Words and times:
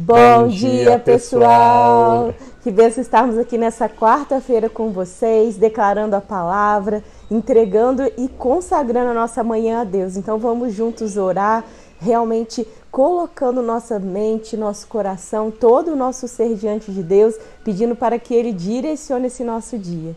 Bom, 0.00 0.44
Bom 0.44 0.46
dia, 0.46 0.70
dia, 0.84 0.98
pessoal! 1.00 2.32
Que 2.62 2.70
benção 2.70 3.02
estarmos 3.02 3.36
aqui 3.36 3.58
nessa 3.58 3.88
quarta-feira 3.88 4.70
com 4.70 4.92
vocês, 4.92 5.56
declarando 5.56 6.14
a 6.14 6.20
palavra, 6.20 7.02
entregando 7.28 8.04
e 8.16 8.28
consagrando 8.28 9.10
a 9.10 9.14
nossa 9.14 9.42
manhã 9.42 9.80
a 9.80 9.84
Deus. 9.84 10.16
Então 10.16 10.38
vamos 10.38 10.72
juntos 10.72 11.16
orar, 11.16 11.64
realmente 12.00 12.64
colocando 12.92 13.60
nossa 13.60 13.98
mente, 13.98 14.56
nosso 14.56 14.86
coração, 14.86 15.50
todo 15.50 15.94
o 15.94 15.96
nosso 15.96 16.28
ser 16.28 16.54
diante 16.54 16.92
de 16.92 17.02
Deus, 17.02 17.34
pedindo 17.64 17.96
para 17.96 18.20
que 18.20 18.32
Ele 18.32 18.52
direcione 18.52 19.26
esse 19.26 19.42
nosso 19.42 19.76
dia. 19.76 20.14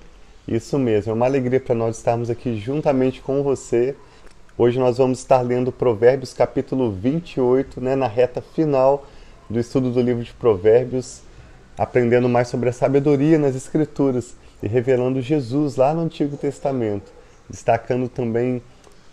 Isso 0.48 0.78
mesmo, 0.78 1.10
é 1.10 1.16
uma 1.16 1.26
alegria 1.26 1.60
para 1.60 1.74
nós 1.74 1.98
estarmos 1.98 2.30
aqui 2.30 2.56
juntamente 2.56 3.20
com 3.20 3.42
você. 3.42 3.96
Hoje 4.56 4.78
nós 4.78 5.00
vamos 5.00 5.18
estar 5.18 5.42
lendo 5.42 5.72
Provérbios 5.72 6.34
capítulo 6.34 6.92
28, 6.92 7.82
né, 7.82 7.96
na 7.96 8.06
reta 8.06 8.44
final 8.44 9.08
do 9.52 9.60
estudo 9.60 9.92
do 9.92 10.02
livro 10.02 10.24
de 10.24 10.34
Provérbios, 10.34 11.22
aprendendo 11.78 12.30
mais 12.30 12.48
sobre 12.48 12.70
a 12.70 12.74
sabedoria 12.74 13.38
nas 13.38 13.56
Escrituras 13.56 14.36
e 14.64 14.68
revelando 14.68 15.22
Jesus 15.22 15.76
lá 15.76 15.94
no 15.94 16.02
Antigo 16.02 16.38
Testamento, 16.38 17.12
destacando 17.50 18.08
também 18.08 18.62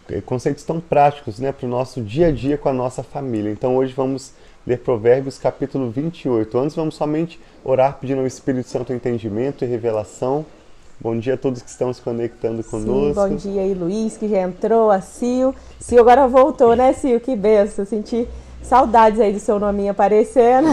eh, 0.08 0.20
conceitos 0.20 0.64
tão 0.64 0.80
práticos 0.80 1.38
né, 1.38 1.52
para 1.52 1.66
o 1.66 1.68
nosso 1.68 2.00
dia 2.00 2.28
a 2.28 2.32
dia 2.32 2.56
com 2.56 2.68
a 2.68 2.72
nossa 2.72 3.02
família. 3.02 3.50
Então 3.50 3.76
hoje 3.76 3.92
vamos 3.94 4.32
ler 4.66 4.78
Provérbios 4.78 5.38
capítulo 5.38 5.90
28. 5.90 6.58
Antes 6.58 6.76
vamos 6.76 6.94
somente 6.94 7.40
orar 7.64 7.98
pedindo 8.00 8.20
ao 8.20 8.26
Espírito 8.26 8.68
Santo 8.68 8.92
entendimento 8.92 9.64
e 9.64 9.68
revelação. 9.68 10.44
Bom 11.00 11.16
dia 11.16 11.34
a 11.34 11.36
todos 11.36 11.62
que 11.62 11.70
estão 11.70 11.92
se 11.92 12.02
conectando 12.02 12.62
conosco. 12.64 13.06
Sim, 13.06 13.12
bom 13.14 13.36
dia 13.36 13.62
aí, 13.62 13.72
Luiz, 13.72 14.16
que 14.16 14.28
já 14.28 14.40
entrou, 14.42 14.90
a 14.90 15.00
Sil. 15.00 15.54
Sil 15.78 16.02
agora 16.02 16.26
voltou, 16.26 16.74
né, 16.74 16.92
Sil? 16.92 17.20
Que 17.20 17.36
benção, 17.36 17.84
senti 17.84 18.28
Saudades 18.62 19.18
aí 19.18 19.32
do 19.32 19.38
seu 19.38 19.58
nominho 19.58 19.92
aparecendo. 19.92 20.68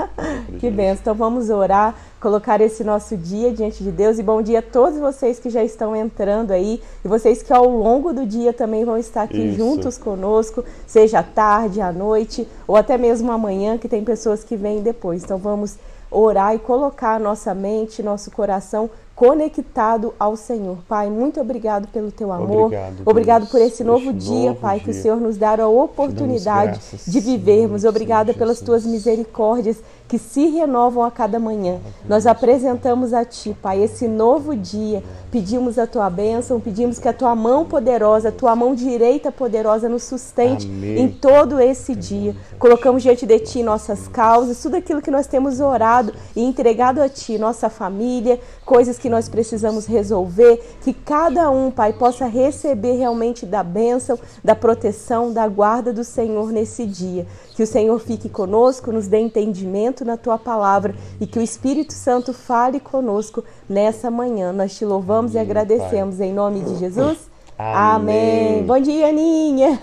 que 0.58 0.70
benção. 0.70 1.00
Então 1.00 1.14
vamos 1.14 1.50
orar, 1.50 1.94
colocar 2.20 2.60
esse 2.60 2.82
nosso 2.82 3.16
dia 3.16 3.52
diante 3.52 3.82
de 3.84 3.90
Deus. 3.90 4.18
E 4.18 4.22
bom 4.22 4.40
dia 4.40 4.60
a 4.60 4.62
todos 4.62 4.98
vocês 4.98 5.38
que 5.38 5.50
já 5.50 5.62
estão 5.62 5.94
entrando 5.94 6.52
aí. 6.52 6.80
E 7.04 7.08
vocês 7.08 7.42
que 7.42 7.52
ao 7.52 7.68
longo 7.68 8.12
do 8.12 8.24
dia 8.24 8.52
também 8.52 8.84
vão 8.84 8.96
estar 8.96 9.22
aqui 9.22 9.48
Isso. 9.48 9.58
juntos 9.58 9.98
conosco, 9.98 10.64
seja 10.86 11.18
à 11.18 11.22
tarde, 11.22 11.80
à 11.80 11.92
noite, 11.92 12.48
ou 12.66 12.76
até 12.76 12.96
mesmo 12.96 13.30
amanhã, 13.30 13.76
que 13.76 13.88
tem 13.88 14.02
pessoas 14.04 14.42
que 14.42 14.56
vêm 14.56 14.82
depois. 14.82 15.22
Então 15.22 15.36
vamos 15.36 15.76
orar 16.10 16.54
e 16.54 16.58
colocar 16.58 17.18
nossa 17.18 17.52
mente, 17.54 18.02
nosso 18.02 18.30
coração 18.30 18.88
conectado 19.14 20.12
ao 20.18 20.36
Senhor. 20.36 20.78
Pai, 20.88 21.08
muito 21.08 21.40
obrigado 21.40 21.86
pelo 21.88 22.10
teu 22.10 22.32
amor. 22.32 22.66
Obrigado, 22.66 23.02
obrigado 23.04 23.46
por 23.46 23.60
esse 23.60 23.84
novo 23.84 24.12
dia, 24.12 24.50
novo 24.50 24.60
Pai, 24.60 24.78
dia. 24.78 24.84
que 24.84 24.90
o 24.90 24.94
Senhor 24.94 25.20
nos 25.20 25.36
dá 25.36 25.54
a 25.54 25.68
oportunidade 25.68 26.80
de 27.06 27.20
vivermos. 27.20 27.84
Obrigada 27.84 28.34
pelas 28.34 28.60
tuas 28.60 28.84
misericórdias 28.84 29.76
que 30.06 30.18
se 30.18 30.46
renovam 30.48 31.02
a 31.02 31.10
cada 31.10 31.38
manhã. 31.38 31.78
Nós 32.06 32.26
apresentamos 32.26 33.12
a 33.12 33.24
Ti, 33.24 33.56
Pai, 33.60 33.82
esse 33.82 34.06
novo 34.06 34.54
dia. 34.54 35.02
Pedimos 35.30 35.78
a 35.78 35.86
Tua 35.86 36.10
bênção, 36.10 36.60
pedimos 36.60 36.98
que 36.98 37.08
a 37.08 37.12
Tua 37.12 37.34
mão 37.34 37.64
poderosa, 37.64 38.28
a 38.28 38.32
Tua 38.32 38.54
mão 38.54 38.74
direita 38.74 39.32
poderosa 39.32 39.88
nos 39.88 40.04
sustente 40.04 40.66
Amém. 40.66 41.00
em 41.00 41.08
todo 41.08 41.58
esse 41.58 41.94
dia. 41.94 42.36
Colocamos 42.58 43.02
diante 43.02 43.26
de 43.26 43.38
Ti 43.40 43.62
nossas 43.62 44.06
causas, 44.06 44.62
tudo 44.62 44.76
aquilo 44.76 45.00
que 45.02 45.10
nós 45.10 45.26
temos 45.26 45.58
orado 45.58 46.12
e 46.36 46.44
entregado 46.44 47.00
a 47.00 47.08
Ti, 47.08 47.38
nossa 47.38 47.70
família, 47.70 48.38
coisas 48.64 48.98
que 48.98 49.08
nós 49.08 49.28
precisamos 49.28 49.86
resolver, 49.86 50.62
que 50.82 50.92
cada 50.92 51.50
um, 51.50 51.70
Pai, 51.70 51.94
possa 51.94 52.26
receber 52.26 52.92
realmente 52.92 53.46
da 53.46 53.62
bênção, 53.62 54.18
da 54.44 54.54
proteção, 54.54 55.32
da 55.32 55.48
guarda 55.48 55.92
do 55.92 56.04
Senhor 56.04 56.52
nesse 56.52 56.86
dia. 56.86 57.26
Que 57.54 57.62
o 57.62 57.66
Senhor 57.66 57.98
fique 58.00 58.28
conosco, 58.28 58.90
nos 58.90 59.06
dê 59.06 59.18
entendimento 59.18 60.04
na 60.04 60.16
tua 60.16 60.36
palavra 60.36 60.94
e 61.20 61.26
que 61.26 61.38
o 61.38 61.42
Espírito 61.42 61.92
Santo 61.92 62.32
fale 62.32 62.80
conosco 62.80 63.44
nessa 63.68 64.10
manhã. 64.10 64.52
Nós 64.52 64.76
te 64.76 64.84
louvamos 64.84 65.32
Amém, 65.32 65.42
e 65.42 65.46
agradecemos 65.46 66.16
Pai. 66.16 66.26
em 66.26 66.32
nome 66.32 66.60
de 66.60 66.76
Jesus. 66.76 67.30
Amém. 67.56 68.56
Amém. 68.56 68.64
Bom 68.64 68.80
dia, 68.80 69.08
Aninha. 69.08 69.78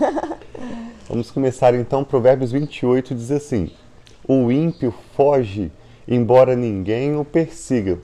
Vamos 1.08 1.30
começar 1.30 1.74
então. 1.74 2.04
Provérbios 2.04 2.52
28 2.52 3.14
diz 3.14 3.30
assim: 3.30 3.70
O 4.28 4.52
ímpio 4.52 4.92
foge, 5.16 5.72
embora 6.06 6.54
ninguém 6.54 7.16
o 7.16 7.24
persiga, 7.24 7.98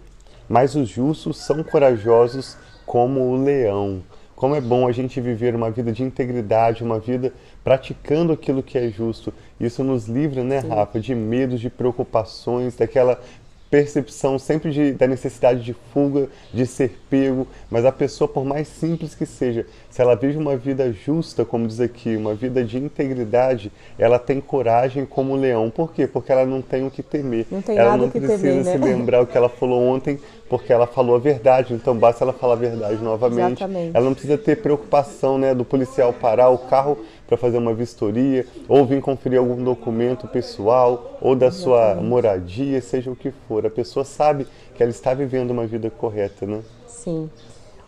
mas 0.48 0.74
os 0.74 0.88
justos 0.88 1.36
são 1.36 1.62
corajosos 1.62 2.56
como 2.86 3.20
o 3.20 3.36
leão. 3.36 4.02
Como 4.34 4.54
é 4.54 4.60
bom 4.60 4.86
a 4.86 4.92
gente 4.92 5.20
viver 5.20 5.54
uma 5.54 5.70
vida 5.70 5.90
de 5.90 6.04
integridade, 6.04 6.84
uma 6.84 6.98
vida 7.00 7.32
praticando 7.68 8.32
aquilo 8.32 8.62
que 8.62 8.78
é 8.78 8.88
justo. 8.88 9.30
Isso 9.60 9.84
nos 9.84 10.08
livra, 10.08 10.42
né, 10.42 10.62
Sim. 10.62 10.68
Rafa, 10.68 10.98
de 10.98 11.14
medos, 11.14 11.60
de 11.60 11.68
preocupações, 11.68 12.74
daquela 12.74 13.20
percepção 13.70 14.38
sempre 14.38 14.70
de, 14.70 14.92
da 14.92 15.06
necessidade 15.06 15.62
de 15.62 15.74
fuga, 15.92 16.28
de 16.52 16.66
ser 16.66 16.98
pego, 17.10 17.46
mas 17.70 17.84
a 17.84 17.92
pessoa, 17.92 18.26
por 18.26 18.44
mais 18.44 18.66
simples 18.66 19.14
que 19.14 19.26
seja, 19.26 19.66
se 19.90 20.00
ela 20.00 20.16
vive 20.16 20.38
uma 20.38 20.56
vida 20.56 20.90
justa, 20.92 21.44
como 21.44 21.66
diz 21.66 21.80
aqui, 21.80 22.16
uma 22.16 22.34
vida 22.34 22.64
de 22.64 22.78
integridade, 22.78 23.70
ela 23.98 24.18
tem 24.18 24.40
coragem 24.40 25.04
como 25.04 25.34
o 25.34 25.36
leão. 25.36 25.70
Por 25.70 25.92
quê? 25.92 26.06
Porque 26.06 26.32
ela 26.32 26.46
não 26.46 26.62
tem 26.62 26.86
o 26.86 26.90
que 26.90 27.02
temer. 27.02 27.46
Não 27.50 27.60
tem 27.60 27.76
ela 27.76 27.90
nada 27.90 28.02
não 28.04 28.10
precisa 28.10 28.38
temer, 28.38 28.64
né? 28.64 28.72
se 28.72 28.78
lembrar 28.78 29.20
o 29.20 29.26
que 29.26 29.36
ela 29.36 29.48
falou 29.48 29.82
ontem, 29.82 30.18
porque 30.48 30.72
ela 30.72 30.86
falou 30.86 31.16
a 31.16 31.18
verdade. 31.18 31.74
Então 31.74 31.96
basta 31.96 32.24
ela 32.24 32.32
falar 32.32 32.54
a 32.54 32.56
verdade 32.56 33.02
novamente. 33.02 33.62
Exatamente. 33.62 33.90
Ela 33.94 34.04
não 34.04 34.12
precisa 34.12 34.38
ter 34.38 34.56
preocupação, 34.62 35.36
né, 35.36 35.54
do 35.54 35.64
policial 35.64 36.12
parar 36.12 36.48
o 36.48 36.58
carro 36.58 36.98
para 37.28 37.36
fazer 37.36 37.58
uma 37.58 37.74
vistoria, 37.74 38.46
ou 38.66 38.86
vir 38.86 39.02
conferir 39.02 39.38
algum 39.38 39.62
documento 39.62 40.26
pessoal, 40.26 41.18
ou 41.20 41.36
da 41.36 41.52
sua 41.52 41.94
moradia, 41.96 42.80
seja 42.80 43.10
o 43.10 43.16
que 43.16 43.30
for. 43.46 43.66
A 43.66 43.70
pessoa 43.70 44.02
sabe 44.02 44.46
que 44.74 44.82
ela 44.82 44.90
está 44.90 45.12
vivendo 45.12 45.50
uma 45.50 45.66
vida 45.66 45.90
correta, 45.90 46.46
né? 46.46 46.62
Sim. 46.86 47.28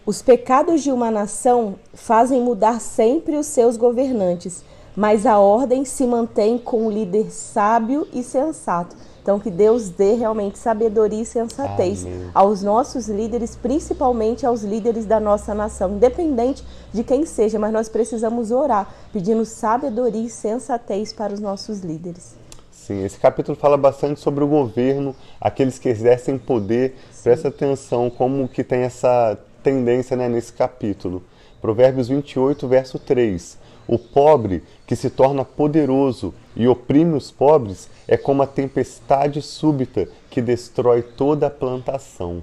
Os 0.05 0.21
pecados 0.21 0.83
de 0.83 0.93
uma 0.93 1.11
nação 1.11 1.77
fazem 1.95 2.43
mudar 2.43 2.81
sempre 2.81 3.37
os 3.37 3.47
seus 3.47 3.78
governantes, 3.78 4.62
mas 4.95 5.25
a 5.25 5.39
ordem 5.39 5.87
se 5.87 6.07
mantém 6.07 6.59
com 6.59 6.87
um 6.87 6.91
líder 6.91 7.31
sábio 7.31 8.07
e 8.12 8.22
sensato. 8.22 8.95
Então, 9.23 9.39
que 9.39 9.51
Deus 9.51 9.91
dê 9.91 10.15
realmente 10.15 10.59
sabedoria 10.59 11.23
e 11.23 11.27
sensatez 11.27 12.05
Amém. 12.05 12.31
aos 12.33 12.63
nossos 12.63 13.09
líderes, 13.09 13.55
principalmente 13.55 14.47
aos 14.47 14.63
líderes 14.63 15.05
da 15.05 15.21
nossa 15.21 15.55
nação, 15.55 15.93
independente 15.93 16.65
de 16.93 17.05
quem 17.05 17.27
seja, 17.27 17.59
mas 17.59 17.73
nós 17.73 17.89
precisamos 17.89 18.51
orar, 18.51 18.93
pedindo 19.13 19.45
sabedoria 19.45 20.25
e 20.25 20.31
sensatez 20.31 21.13
para 21.13 21.35
os 21.35 21.41
nossos 21.41 21.81
líderes. 21.81 22.35
Sim, 22.71 23.05
esse 23.05 23.19
capítulo 23.19 23.57
fala 23.57 23.77
bastante 23.77 24.19
sobre 24.19 24.43
o 24.43 24.49
governo, 24.49 25.15
aqueles 25.41 25.79
que 25.79 25.89
exercem 25.89 26.39
poder. 26.39 26.97
Sim. 27.13 27.23
Presta 27.25 27.49
atenção 27.49 28.09
como 28.09 28.49
que 28.49 28.65
tem 28.65 28.81
essa 28.81 29.39
tendência 29.63 30.17
né, 30.17 30.29
nesse 30.29 30.53
capítulo. 30.53 31.23
Provérbios 31.61 32.09
28, 32.09 32.67
verso 32.67 32.99
3. 32.99 33.59
O 33.93 33.99
pobre 33.99 34.62
que 34.87 34.95
se 34.95 35.11
torna 35.11 35.45
poderoso 35.45 36.33
e 36.55 36.69
oprime 36.69 37.17
os 37.17 37.33
pobres 37.33 37.91
é 38.06 38.17
como 38.17 38.41
a 38.41 38.47
tempestade 38.47 39.43
súbita 39.43 40.09
que 40.31 40.41
destrói 40.41 41.03
toda 41.03 41.49
a 41.49 41.51
plantação. 41.51 42.41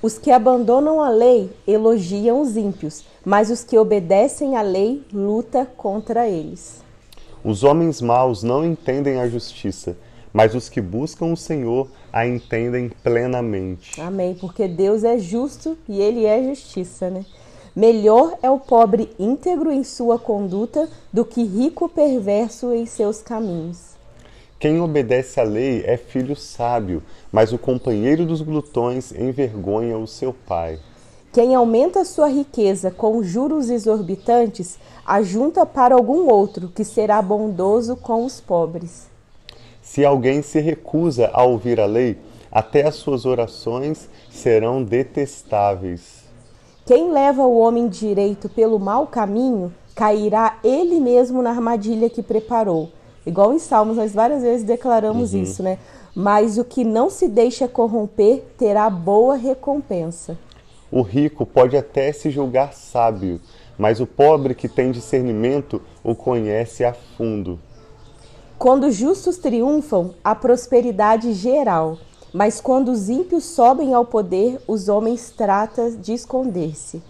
Os 0.00 0.16
que 0.16 0.30
abandonam 0.30 1.02
a 1.02 1.10
lei 1.10 1.50
elogiam 1.66 2.40
os 2.40 2.56
ímpios, 2.56 3.04
mas 3.22 3.50
os 3.50 3.62
que 3.62 3.76
obedecem 3.76 4.56
à 4.56 4.62
lei 4.62 5.04
luta 5.12 5.66
contra 5.76 6.26
eles. 6.26 6.82
Os 7.44 7.64
homens 7.64 8.00
maus 8.00 8.42
não 8.42 8.64
entendem 8.64 9.20
a 9.20 9.28
justiça, 9.28 9.94
mas 10.32 10.54
os 10.54 10.70
que 10.70 10.80
buscam 10.80 11.26
o 11.26 11.36
Senhor 11.36 11.86
a 12.10 12.26
entendem 12.26 12.90
plenamente. 13.02 14.00
Amém, 14.00 14.34
porque 14.34 14.66
Deus 14.66 15.04
é 15.04 15.18
justo 15.18 15.76
e 15.86 16.00
ele 16.00 16.24
é 16.24 16.42
justiça, 16.48 17.10
né? 17.10 17.26
Melhor 17.78 18.36
é 18.42 18.50
o 18.50 18.58
pobre 18.58 19.08
íntegro 19.20 19.70
em 19.70 19.84
sua 19.84 20.18
conduta 20.18 20.88
do 21.12 21.24
que 21.24 21.44
rico 21.44 21.88
perverso 21.88 22.72
em 22.72 22.84
seus 22.86 23.22
caminhos. 23.22 23.90
Quem 24.58 24.80
obedece 24.80 25.38
à 25.38 25.44
lei 25.44 25.84
é 25.86 25.96
filho 25.96 26.34
sábio, 26.34 27.00
mas 27.30 27.52
o 27.52 27.56
companheiro 27.56 28.26
dos 28.26 28.42
glutões 28.42 29.12
envergonha 29.12 29.96
o 29.96 30.08
seu 30.08 30.34
pai. 30.34 30.80
Quem 31.32 31.54
aumenta 31.54 32.04
sua 32.04 32.26
riqueza 32.26 32.90
com 32.90 33.22
juros 33.22 33.70
exorbitantes, 33.70 34.76
ajunta 35.06 35.64
para 35.64 35.94
algum 35.94 36.28
outro 36.28 36.72
que 36.74 36.82
será 36.82 37.22
bondoso 37.22 37.94
com 37.94 38.24
os 38.24 38.40
pobres. 38.40 39.06
Se 39.80 40.04
alguém 40.04 40.42
se 40.42 40.58
recusa 40.58 41.30
a 41.32 41.44
ouvir 41.44 41.78
a 41.78 41.86
lei, 41.86 42.18
até 42.50 42.84
as 42.84 42.96
suas 42.96 43.24
orações 43.24 44.08
serão 44.32 44.82
detestáveis. 44.82 46.27
Quem 46.88 47.12
leva 47.12 47.42
o 47.42 47.58
homem 47.58 47.86
direito 47.86 48.48
pelo 48.48 48.78
mau 48.78 49.06
caminho, 49.06 49.70
cairá 49.94 50.58
ele 50.64 50.98
mesmo 50.98 51.42
na 51.42 51.50
armadilha 51.50 52.08
que 52.08 52.22
preparou. 52.22 52.88
Igual 53.26 53.52
em 53.52 53.58
Salmos, 53.58 53.98
nós 53.98 54.14
várias 54.14 54.40
vezes 54.40 54.64
declaramos 54.64 55.34
uhum. 55.34 55.42
isso, 55.42 55.62
né? 55.62 55.78
Mas 56.16 56.56
o 56.56 56.64
que 56.64 56.84
não 56.84 57.10
se 57.10 57.28
deixa 57.28 57.68
corromper 57.68 58.42
terá 58.56 58.88
boa 58.88 59.36
recompensa. 59.36 60.38
O 60.90 61.02
rico 61.02 61.44
pode 61.44 61.76
até 61.76 62.10
se 62.10 62.30
julgar 62.30 62.72
sábio, 62.72 63.38
mas 63.76 64.00
o 64.00 64.06
pobre 64.06 64.54
que 64.54 64.66
tem 64.66 64.90
discernimento 64.90 65.82
o 66.02 66.14
conhece 66.14 66.86
a 66.86 66.94
fundo. 66.94 67.60
Quando 68.58 68.84
os 68.86 68.94
justos 68.94 69.36
triunfam, 69.36 70.14
a 70.24 70.34
prosperidade 70.34 71.34
geral. 71.34 71.98
Mas 72.32 72.60
quando 72.60 72.90
os 72.90 73.08
ímpios 73.08 73.44
sobem 73.44 73.94
ao 73.94 74.04
poder, 74.04 74.60
os 74.66 74.88
homens 74.88 75.30
tratam 75.30 75.96
de 75.96 76.12
esconder-se. 76.12 77.02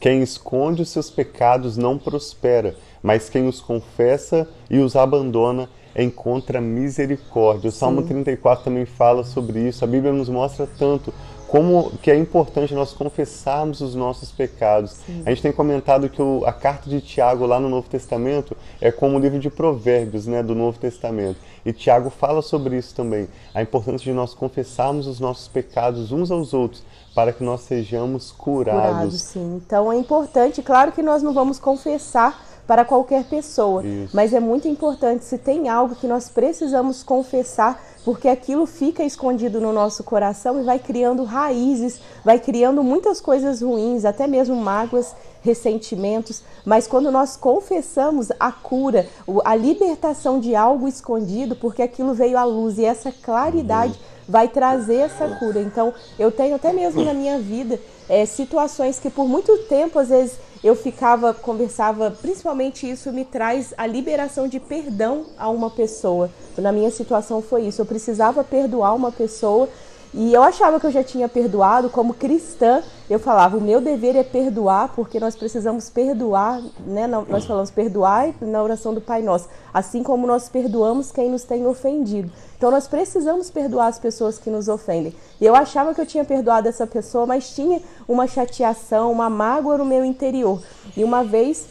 Quem 0.00 0.22
esconde 0.22 0.82
os 0.82 0.90
seus 0.90 1.08
pecados 1.08 1.76
não 1.76 1.96
prospera, 1.96 2.76
mas 3.02 3.30
quem 3.30 3.46
os 3.46 3.60
confessa 3.60 4.48
e 4.68 4.78
os 4.78 4.96
abandona 4.96 5.68
encontra 5.96 6.60
misericórdia. 6.60 7.68
O 7.68 7.72
Salmo 7.72 8.02
Sim. 8.02 8.08
34 8.08 8.64
também 8.64 8.84
fala 8.84 9.24
sobre 9.24 9.60
isso. 9.60 9.84
A 9.84 9.86
Bíblia 9.86 10.12
nos 10.12 10.28
mostra 10.28 10.68
tanto 10.78 11.14
como 11.54 11.92
que 12.02 12.10
é 12.10 12.16
importante 12.16 12.74
nós 12.74 12.92
confessarmos 12.92 13.80
os 13.80 13.94
nossos 13.94 14.32
pecados. 14.32 14.96
Sim. 15.06 15.22
A 15.24 15.30
gente 15.30 15.40
tem 15.40 15.52
comentado 15.52 16.08
que 16.08 16.20
o, 16.20 16.42
a 16.44 16.52
carta 16.52 16.90
de 16.90 17.00
Tiago 17.00 17.46
lá 17.46 17.60
no 17.60 17.68
Novo 17.68 17.88
Testamento 17.88 18.56
é 18.80 18.90
como 18.90 19.16
o 19.16 19.20
livro 19.20 19.38
de 19.38 19.48
provérbios 19.48 20.26
né, 20.26 20.42
do 20.42 20.52
Novo 20.52 20.80
Testamento. 20.80 21.38
E 21.64 21.72
Tiago 21.72 22.10
fala 22.10 22.42
sobre 22.42 22.76
isso 22.76 22.92
também, 22.92 23.28
a 23.54 23.62
importância 23.62 24.02
de 24.02 24.12
nós 24.12 24.34
confessarmos 24.34 25.06
os 25.06 25.20
nossos 25.20 25.46
pecados 25.46 26.10
uns 26.10 26.28
aos 26.32 26.52
outros, 26.52 26.82
para 27.14 27.32
que 27.32 27.44
nós 27.44 27.60
sejamos 27.60 28.32
curados. 28.32 28.90
Curados, 28.90 29.22
sim. 29.22 29.62
Então 29.64 29.92
é 29.92 29.96
importante, 29.96 30.60
claro 30.60 30.90
que 30.90 31.02
nós 31.04 31.22
não 31.22 31.32
vamos 31.32 31.60
confessar 31.60 32.36
para 32.66 32.84
qualquer 32.84 33.24
pessoa. 33.24 33.86
Isso. 33.86 34.14
Mas 34.14 34.32
é 34.32 34.40
muito 34.40 34.66
importante 34.66 35.24
se 35.24 35.38
tem 35.38 35.68
algo 35.68 35.94
que 35.94 36.06
nós 36.06 36.28
precisamos 36.28 37.02
confessar, 37.02 37.80
porque 38.04 38.28
aquilo 38.28 38.66
fica 38.66 39.02
escondido 39.02 39.60
no 39.60 39.72
nosso 39.72 40.04
coração 40.04 40.60
e 40.60 40.64
vai 40.64 40.78
criando 40.78 41.24
raízes, 41.24 42.00
vai 42.24 42.38
criando 42.38 42.84
muitas 42.84 43.20
coisas 43.20 43.62
ruins, 43.62 44.04
até 44.04 44.26
mesmo 44.26 44.54
mágoas, 44.56 45.16
ressentimentos. 45.42 46.42
Mas 46.64 46.86
quando 46.86 47.10
nós 47.10 47.36
confessamos 47.36 48.28
a 48.38 48.52
cura, 48.52 49.08
a 49.44 49.56
libertação 49.56 50.38
de 50.38 50.54
algo 50.54 50.86
escondido, 50.86 51.56
porque 51.56 51.82
aquilo 51.82 52.12
veio 52.12 52.36
à 52.36 52.44
luz 52.44 52.78
e 52.78 52.84
essa 52.84 53.10
claridade. 53.10 53.92
Uhum 53.92 54.14
vai 54.28 54.48
trazer 54.48 54.96
essa 54.96 55.28
cura. 55.36 55.60
Então, 55.60 55.92
eu 56.18 56.30
tenho 56.30 56.56
até 56.56 56.72
mesmo 56.72 57.04
na 57.04 57.14
minha 57.14 57.38
vida 57.38 57.78
é, 58.08 58.26
situações 58.26 58.98
que 58.98 59.10
por 59.10 59.26
muito 59.26 59.56
tempo, 59.64 59.98
às 59.98 60.08
vezes, 60.08 60.38
eu 60.62 60.74
ficava, 60.74 61.34
conversava, 61.34 62.10
principalmente 62.10 62.90
isso 62.90 63.12
me 63.12 63.24
traz 63.24 63.74
a 63.76 63.86
liberação 63.86 64.48
de 64.48 64.58
perdão 64.58 65.26
a 65.38 65.48
uma 65.48 65.70
pessoa. 65.70 66.30
Na 66.56 66.72
minha 66.72 66.90
situação 66.90 67.42
foi 67.42 67.66
isso, 67.66 67.82
eu 67.82 67.86
precisava 67.86 68.42
perdoar 68.42 68.94
uma 68.94 69.12
pessoa 69.12 69.68
e 70.16 70.32
eu 70.32 70.44
achava 70.44 70.78
que 70.78 70.86
eu 70.86 70.92
já 70.92 71.02
tinha 71.02 71.28
perdoado, 71.28 71.90
como 71.90 72.14
cristã, 72.14 72.84
eu 73.10 73.18
falava, 73.18 73.56
o 73.56 73.60
meu 73.60 73.80
dever 73.80 74.14
é 74.14 74.22
perdoar, 74.22 74.92
porque 74.94 75.18
nós 75.18 75.34
precisamos 75.34 75.90
perdoar, 75.90 76.62
né? 76.86 77.08
Nós 77.08 77.44
falamos 77.44 77.72
perdoar 77.72 78.32
na 78.40 78.62
oração 78.62 78.94
do 78.94 79.00
Pai 79.00 79.22
Nosso, 79.22 79.48
assim 79.72 80.04
como 80.04 80.24
nós 80.24 80.48
perdoamos 80.48 81.10
quem 81.10 81.28
nos 81.28 81.42
tem 81.42 81.66
ofendido. 81.66 82.30
Então 82.56 82.70
nós 82.70 82.86
precisamos 82.86 83.50
perdoar 83.50 83.88
as 83.88 83.98
pessoas 83.98 84.38
que 84.38 84.50
nos 84.50 84.68
ofendem. 84.68 85.12
E 85.40 85.44
eu 85.44 85.56
achava 85.56 85.92
que 85.92 86.00
eu 86.00 86.06
tinha 86.06 86.24
perdoado 86.24 86.68
essa 86.68 86.86
pessoa, 86.86 87.26
mas 87.26 87.52
tinha 87.52 87.82
uma 88.06 88.28
chateação, 88.28 89.10
uma 89.10 89.28
mágoa 89.28 89.78
no 89.78 89.84
meu 89.84 90.04
interior. 90.04 90.62
E 90.96 91.02
uma 91.02 91.24
vez 91.24 91.66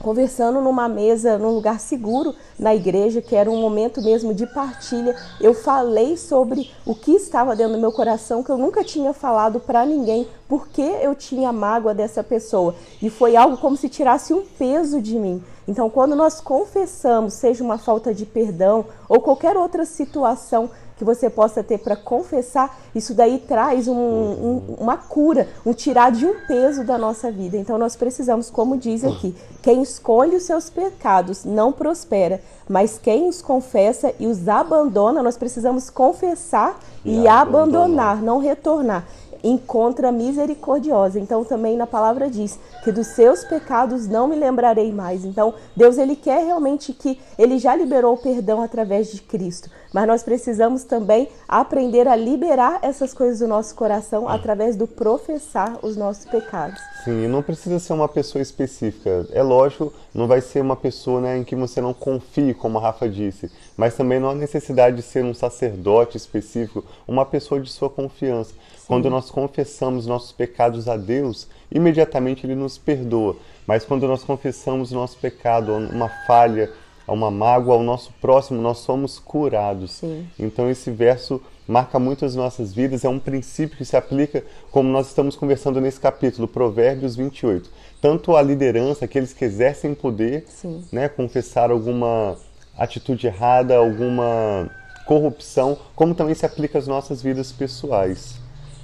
conversando 0.00 0.60
numa 0.60 0.88
mesa, 0.88 1.38
num 1.38 1.50
lugar 1.50 1.78
seguro 1.78 2.34
na 2.58 2.74
igreja, 2.74 3.20
que 3.20 3.36
era 3.36 3.50
um 3.50 3.60
momento 3.60 4.02
mesmo 4.02 4.32
de 4.32 4.46
partilha. 4.46 5.14
Eu 5.40 5.54
falei 5.54 6.16
sobre 6.16 6.70
o 6.86 6.94
que 6.94 7.12
estava 7.12 7.54
dentro 7.54 7.74
do 7.74 7.80
meu 7.80 7.92
coração, 7.92 8.42
que 8.42 8.50
eu 8.50 8.58
nunca 8.58 8.82
tinha 8.82 9.12
falado 9.12 9.60
para 9.60 9.84
ninguém, 9.84 10.26
porque 10.48 10.82
eu 10.82 11.14
tinha 11.14 11.52
mágoa 11.52 11.94
dessa 11.94 12.24
pessoa. 12.24 12.74
E 13.00 13.10
foi 13.10 13.36
algo 13.36 13.58
como 13.58 13.76
se 13.76 13.88
tirasse 13.88 14.32
um 14.32 14.42
peso 14.42 15.00
de 15.00 15.18
mim. 15.18 15.42
Então, 15.68 15.88
quando 15.90 16.16
nós 16.16 16.40
confessamos, 16.40 17.34
seja 17.34 17.62
uma 17.62 17.78
falta 17.78 18.12
de 18.12 18.24
perdão 18.24 18.86
ou 19.08 19.20
qualquer 19.20 19.56
outra 19.56 19.84
situação 19.84 20.70
que 21.00 21.04
você 21.04 21.30
possa 21.30 21.64
ter 21.64 21.78
para 21.78 21.96
confessar, 21.96 22.78
isso 22.94 23.14
daí 23.14 23.38
traz 23.38 23.88
um, 23.88 23.94
um, 23.94 24.62
uma 24.78 24.98
cura, 24.98 25.48
um 25.64 25.72
tirar 25.72 26.12
de 26.12 26.26
um 26.26 26.34
peso 26.46 26.84
da 26.84 26.98
nossa 26.98 27.32
vida. 27.32 27.56
Então 27.56 27.78
nós 27.78 27.96
precisamos, 27.96 28.50
como 28.50 28.76
diz 28.76 29.02
aqui, 29.02 29.34
quem 29.62 29.80
escolhe 29.80 30.36
os 30.36 30.42
seus 30.42 30.68
pecados 30.68 31.42
não 31.42 31.72
prospera, 31.72 32.42
mas 32.68 32.98
quem 32.98 33.30
os 33.30 33.40
confessa 33.40 34.12
e 34.20 34.26
os 34.26 34.46
abandona, 34.46 35.22
nós 35.22 35.38
precisamos 35.38 35.88
confessar 35.88 36.78
e, 37.02 37.20
e 37.22 37.28
abandonar, 37.28 38.20
não 38.20 38.36
retornar 38.38 39.06
encontra 39.42 40.12
misericordiosa. 40.12 41.18
Então 41.18 41.44
também 41.44 41.76
na 41.76 41.86
palavra 41.86 42.30
diz 42.30 42.58
que 42.84 42.92
dos 42.92 43.08
seus 43.08 43.44
pecados 43.44 44.06
não 44.06 44.28
me 44.28 44.36
lembrarei 44.36 44.92
mais. 44.92 45.24
Então 45.24 45.54
Deus 45.74 45.98
ele 45.98 46.16
quer 46.16 46.44
realmente 46.44 46.92
que 46.92 47.20
ele 47.38 47.58
já 47.58 47.74
liberou 47.74 48.14
o 48.14 48.18
perdão 48.18 48.62
através 48.62 49.10
de 49.10 49.20
Cristo, 49.22 49.70
mas 49.92 50.06
nós 50.06 50.22
precisamos 50.22 50.84
também 50.84 51.28
aprender 51.48 52.06
a 52.06 52.16
liberar 52.16 52.78
essas 52.82 53.12
coisas 53.12 53.40
do 53.40 53.48
nosso 53.48 53.74
coração 53.74 54.28
através 54.28 54.76
do 54.76 54.86
professar 54.86 55.78
os 55.82 55.96
nossos 55.96 56.24
pecados. 56.24 56.80
Sim, 57.04 57.26
não 57.26 57.42
precisa 57.42 57.78
ser 57.78 57.92
uma 57.92 58.08
pessoa 58.08 58.42
específica. 58.42 59.26
É 59.32 59.42
lógico, 59.42 59.92
não 60.14 60.26
vai 60.26 60.40
ser 60.40 60.60
uma 60.60 60.76
pessoa 60.76 61.20
né, 61.20 61.38
em 61.38 61.44
que 61.44 61.56
você 61.56 61.80
não 61.80 61.94
confie, 61.94 62.52
como 62.54 62.78
a 62.78 62.82
Rafa 62.82 63.08
disse, 63.08 63.50
mas 63.76 63.96
também 63.96 64.20
não 64.20 64.30
há 64.30 64.34
necessidade 64.34 64.96
de 64.96 65.02
ser 65.02 65.24
um 65.24 65.34
sacerdote 65.34 66.16
específico, 66.16 66.84
uma 67.08 67.24
pessoa 67.24 67.60
de 67.60 67.70
sua 67.70 67.88
confiança. 67.88 68.52
Quando 68.86 69.08
nós 69.08 69.30
confessamos 69.30 70.06
nossos 70.06 70.32
pecados 70.32 70.88
a 70.88 70.96
Deus, 70.96 71.46
imediatamente 71.70 72.44
Ele 72.44 72.56
nos 72.56 72.76
perdoa. 72.76 73.36
Mas 73.66 73.84
quando 73.84 74.06
nós 74.08 74.24
confessamos 74.24 74.90
nosso 74.90 75.16
pecado, 75.18 75.72
uma 75.72 76.08
falha, 76.26 76.70
uma 77.12 77.30
mágoa 77.30 77.74
ao 77.74 77.82
nosso 77.82 78.12
próximo, 78.20 78.60
nós 78.60 78.78
somos 78.78 79.18
curados. 79.18 79.92
Sim. 79.92 80.26
Então 80.38 80.70
esse 80.70 80.90
verso 80.90 81.40
marca 81.66 81.98
muito 81.98 82.24
as 82.24 82.34
nossas 82.34 82.72
vidas, 82.72 83.04
é 83.04 83.08
um 83.08 83.18
princípio 83.18 83.76
que 83.76 83.84
se 83.84 83.96
aplica, 83.96 84.44
como 84.70 84.88
nós 84.88 85.08
estamos 85.08 85.36
conversando 85.36 85.80
nesse 85.80 86.00
capítulo, 86.00 86.48
Provérbios 86.48 87.14
28. 87.14 87.70
Tanto 88.00 88.34
a 88.34 88.42
liderança, 88.42 89.04
aqueles 89.04 89.32
que 89.32 89.44
exercem 89.44 89.94
poder, 89.94 90.44
né, 90.90 91.08
confessar 91.08 91.70
alguma 91.70 92.36
atitude 92.76 93.26
errada, 93.26 93.76
alguma 93.76 94.68
corrupção, 95.06 95.78
como 95.94 96.14
também 96.14 96.34
se 96.34 96.46
aplica 96.46 96.78
às 96.78 96.86
nossas 96.86 97.22
vidas 97.22 97.52
pessoais. 97.52 98.40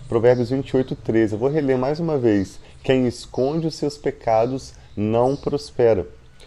Provérbios 0.08 0.50
28, 0.50 0.94
13. 0.94 1.34
Eu 1.34 1.38
vou 1.38 1.48
reler 1.48 1.76
mais 1.76 1.98
uma 1.98 2.16
vez. 2.16 2.60
Quem 2.82 3.06
esconde 3.06 3.66
os 3.66 3.74
seus 3.74 3.98
pecados 3.98 4.74
não 4.96 5.34
prospera, 5.34 6.06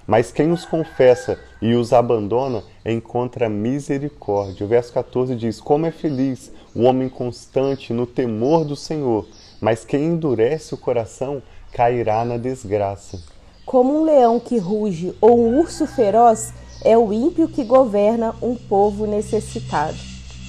mas 0.10 0.32
quem 0.32 0.52
os 0.52 0.66
confessa 0.66 1.38
e 1.62 1.76
os 1.76 1.94
abandona 1.94 2.64
encontra 2.84 3.48
misericórdia. 3.48 4.66
O 4.66 4.68
verso 4.68 4.92
14 4.92 5.36
diz: 5.36 5.62
Como 5.62 5.86
é 5.86 5.92
feliz 5.92 6.52
o 6.74 6.82
homem 6.82 7.08
constante 7.08 7.94
no 7.94 8.08
temor 8.08 8.66
do 8.66 8.76
Senhor, 8.76 9.28
mas 9.62 9.86
quem 9.86 10.06
endurece 10.06 10.74
o 10.74 10.78
coração 10.78 11.44
cairá 11.72 12.26
na 12.26 12.38
desgraça. 12.38 13.22
Como 13.64 14.02
um 14.02 14.04
leão 14.04 14.40
que 14.40 14.58
ruge 14.58 15.14
ou 15.22 15.40
um 15.40 15.60
urso 15.60 15.86
feroz 15.86 16.56
é 16.84 16.98
o 16.98 17.14
ímpio 17.14 17.48
que 17.48 17.64
governa 17.64 18.34
um 18.42 18.56
povo 18.56 19.06
necessitado. 19.06 19.98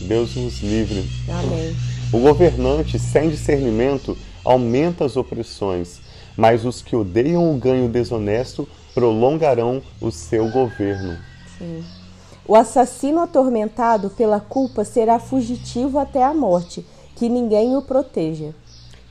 Deus 0.01 0.37
nos 0.37 0.63
livre. 0.63 1.05
Amém. 1.29 1.77
O 2.11 2.19
governante 2.19 2.99
sem 2.99 3.29
discernimento 3.29 4.17
aumenta 4.43 5.05
as 5.05 5.19
opressões, 5.19 6.01
mas 6.35 6.65
os 6.65 6.81
que 6.81 6.97
odeiam 6.97 7.55
o 7.55 7.59
ganho 7.59 7.91
desonesto 7.91 8.67
prolongarão 8.95 9.83
o 10.01 10.11
seu 10.11 10.51
governo. 10.51 11.19
Sim. 11.59 11.85
O 12.47 12.55
assassino 12.57 13.21
atormentado 13.21 14.11
pela 14.11 14.41
culpa 14.41 14.85
será 14.85 15.19
fugitivo 15.19 15.99
até 15.99 16.23
a 16.25 16.35
morte, 16.35 16.85
que 17.15 17.29
ninguém 17.29 17.77
o 17.77 17.83
proteja. 17.83 18.55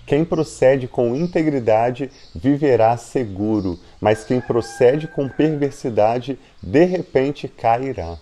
Quem 0.06 0.26
procede 0.26 0.88
com 0.88 1.16
integridade 1.16 2.10
viverá 2.34 2.98
seguro, 2.98 3.78
mas 4.02 4.24
quem 4.24 4.42
procede 4.42 5.08
com 5.08 5.30
perversidade 5.30 6.40
de 6.62 6.84
repente 6.84 7.48
cairá. 7.48 8.18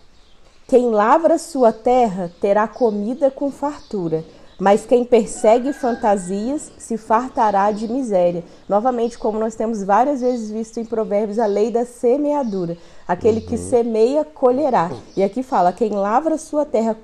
Quem 0.67 0.91
lavra 0.91 1.37
sua 1.37 1.71
terra 1.71 2.29
terá 2.41 2.67
comida 2.67 3.31
com 3.31 3.49
fartura 3.49 4.25
mas 4.59 4.85
quem 4.85 5.05
persegue 5.05 5.71
fantasias 5.71 6.71
se 6.77 6.97
fartará 6.97 7.71
de 7.71 7.87
miséria. 7.87 8.43
Novamente, 8.67 9.17
como 9.17 9.37
nós 9.37 9.55
temos 9.55 9.83
várias 9.83 10.21
vezes 10.21 10.49
visto 10.49 10.79
em 10.79 10.85
Provérbios, 10.85 11.37
a 11.37 11.45
lei 11.45 11.69
da 11.69 11.85
semeadura. 11.85 12.77
Aquele 13.07 13.39
uhum. 13.39 13.45
que 13.45 13.57
semeia, 13.57 14.25
colherá. 14.25 14.91
E 15.15 15.23
aqui 15.23 15.43
fala: 15.43 15.71
quem 15.71 15.91
lavra 15.91 16.37
sua 16.37 16.65
terra 16.65 16.97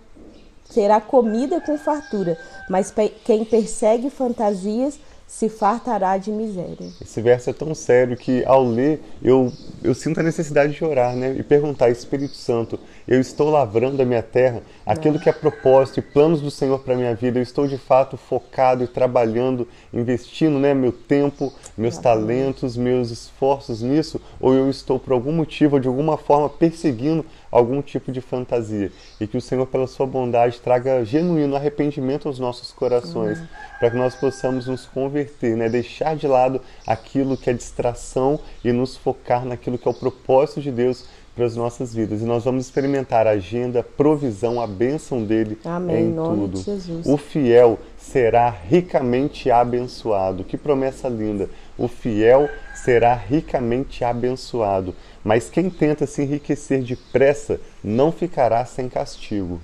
terá 0.73 0.99
comida 0.99 1.61
com 1.61 1.77
fartura, 1.77 2.37
mas 2.69 2.93
quem 3.23 3.45
persegue 3.45 4.09
fantasias 4.09 4.99
se 5.33 5.49
fartará 5.49 6.15
de 6.15 6.29
miséria. 6.29 6.91
Esse 7.01 7.19
verso 7.19 7.49
é 7.49 7.53
tão 7.53 7.73
sério 7.73 8.15
que 8.15 8.45
ao 8.45 8.63
ler 8.63 9.01
eu, 9.19 9.51
eu 9.83 9.95
sinto 9.95 10.19
a 10.19 10.23
necessidade 10.23 10.73
de 10.73 10.85
orar 10.85 11.15
né? 11.15 11.35
e 11.35 11.41
perguntar, 11.41 11.89
Espírito 11.89 12.35
Santo, 12.35 12.79
eu 13.07 13.19
estou 13.19 13.49
lavrando 13.49 13.99
a 13.99 14.05
minha 14.05 14.21
terra, 14.21 14.61
aquilo 14.85 15.19
que 15.19 15.27
é 15.27 15.33
propósito 15.33 15.99
e 15.99 16.03
planos 16.03 16.39
do 16.39 16.51
Senhor 16.51 16.77
para 16.79 16.93
a 16.93 16.97
minha 16.97 17.15
vida, 17.15 17.39
eu 17.39 17.43
estou 17.43 17.67
de 17.67 17.79
fato 17.79 18.15
focado 18.15 18.83
e 18.83 18.87
trabalhando, 18.87 19.67
investindo 19.91 20.59
né, 20.59 20.71
meu 20.75 20.91
tempo, 20.91 21.51
meus 21.75 21.97
talentos, 21.97 22.77
meus 22.77 23.09
esforços 23.09 23.81
nisso, 23.81 24.21
ou 24.39 24.53
eu 24.53 24.69
estou 24.69 24.99
por 24.99 25.13
algum 25.13 25.31
motivo, 25.31 25.79
de 25.79 25.87
alguma 25.87 26.15
forma, 26.15 26.47
perseguindo 26.47 27.25
algum 27.53 27.81
tipo 27.81 28.11
de 28.11 28.19
fantasia. 28.19 28.91
E 29.21 29.27
que 29.27 29.37
o 29.37 29.41
Senhor, 29.41 29.67
pela 29.67 29.85
sua 29.85 30.07
bondade, 30.07 30.59
traga 30.59 31.05
genuíno 31.05 31.55
arrependimento 31.55 32.27
aos 32.27 32.39
nossos 32.39 32.71
corações, 32.71 33.39
uhum. 33.39 33.47
para 33.79 33.91
que 33.91 33.97
nós 33.97 34.15
possamos 34.15 34.65
nos 34.65 34.85
converter, 34.87 35.55
né? 35.55 35.69
deixar 35.69 36.15
de 36.15 36.27
lado 36.27 36.59
aquilo 36.85 37.37
que 37.37 37.49
é 37.49 37.53
distração 37.53 38.39
e 38.63 38.71
nos 38.71 38.97
focar 38.97 39.45
naquilo 39.45 39.77
que 39.77 39.87
é 39.87 39.91
o 39.91 39.93
propósito 39.93 40.61
de 40.61 40.71
Deus 40.71 41.05
para 41.35 41.45
as 41.45 41.55
nossas 41.55 41.93
vidas. 41.93 42.21
E 42.21 42.25
nós 42.25 42.43
vamos 42.43 42.65
experimentar 42.65 43.25
a 43.27 43.31
agenda, 43.31 43.83
provisão, 43.83 44.61
a 44.61 44.67
bênção 44.67 45.23
dele 45.23 45.57
Amém, 45.65 46.09
em 46.09 46.15
tudo. 46.15 46.59
Jesus. 46.59 47.05
O 47.07 47.17
fiel 47.17 47.79
será 47.97 48.49
ricamente 48.49 49.49
abençoado. 49.49 50.43
Que 50.43 50.57
promessa 50.57 51.07
linda! 51.07 51.49
O 51.77 51.87
fiel 51.87 52.49
será 52.75 53.15
ricamente 53.15 54.03
abençoado. 54.03 54.93
Mas 55.23 55.49
quem 55.49 55.69
tenta 55.69 56.05
se 56.05 56.23
enriquecer 56.23 56.83
depressa 56.83 57.59
não 57.83 58.11
ficará 58.11 58.65
sem 58.65 58.89
castigo. 58.89 59.59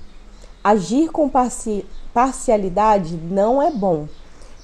Agir 0.64 1.10
com 1.10 1.28
parci 1.28 1.86
parcialidade 2.14 3.16
não 3.16 3.62
é 3.62 3.72
bom, 3.72 4.08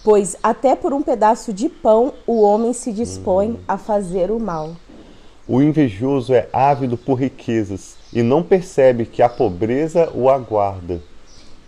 pois 0.03 0.35
até 0.41 0.75
por 0.75 0.93
um 0.93 1.01
pedaço 1.01 1.53
de 1.53 1.69
pão 1.69 2.13
o 2.25 2.41
homem 2.41 2.73
se 2.73 2.91
dispõe 2.91 3.51
uhum. 3.51 3.59
a 3.67 3.77
fazer 3.77 4.31
o 4.31 4.39
mal. 4.39 4.75
O 5.47 5.61
invejoso 5.61 6.33
é 6.33 6.49
ávido 6.51 6.97
por 6.97 7.15
riquezas 7.15 7.95
e 8.11 8.23
não 8.23 8.41
percebe 8.41 9.05
que 9.05 9.21
a 9.21 9.29
pobreza 9.29 10.11
o 10.15 10.29
aguarda. 10.29 11.01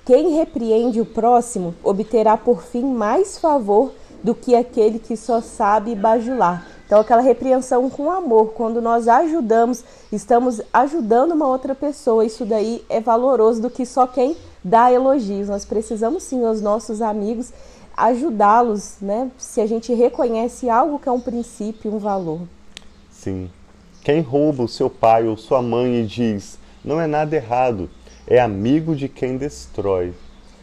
Quem 0.06 0.36
repreende 0.36 1.02
o 1.02 1.06
próximo 1.06 1.76
obterá 1.84 2.38
por 2.38 2.64
fim 2.64 2.84
mais 2.84 3.38
favor 3.38 3.94
do 4.24 4.34
que 4.34 4.56
aquele 4.56 4.98
que 4.98 5.16
só 5.16 5.42
sabe 5.42 5.94
bajular. 5.94 6.66
Então, 6.88 7.02
aquela 7.02 7.22
repreensão 7.22 7.90
com 7.90 8.10
amor, 8.10 8.54
quando 8.54 8.82
nós 8.82 9.10
ajudamos, 9.10 9.84
estamos 10.10 10.62
ajudando 10.72 11.34
uma 11.34 11.46
outra 11.46 11.76
pessoa, 11.76 12.24
isso 12.24 12.46
daí 12.46 12.82
é 12.88 13.02
valoroso 13.02 13.62
do 13.62 13.70
que 13.70 13.86
só 13.86 14.08
quem 14.08 14.38
dá 14.64 14.90
elogios. 14.90 15.50
Nós 15.50 15.66
precisamos 15.66 16.24
sim, 16.24 16.46
os 16.46 16.62
nossos 16.62 17.02
amigos, 17.02 17.52
ajudá-los, 17.96 18.96
né? 19.02 19.30
Se 19.38 19.60
a 19.60 19.68
gente 19.68 19.94
reconhece 19.94 20.70
algo 20.70 20.98
que 20.98 21.10
é 21.10 21.12
um 21.12 21.20
princípio, 21.20 21.94
um 21.94 22.00
valor. 22.00 22.40
Sim. 23.12 23.52
Quem 24.02 24.22
rouba 24.22 24.64
o 24.64 24.68
seu 24.70 24.90
pai 24.90 25.28
ou 25.28 25.36
sua 25.36 25.62
mãe 25.62 25.96
e 25.96 26.06
diz, 26.06 26.58
não 26.86 27.02
é 27.02 27.06
nada 27.06 27.36
errado, 27.36 27.90
é 28.26 28.40
amigo 28.40 28.96
de 28.96 29.10
quem 29.10 29.36
destrói. 29.36 30.14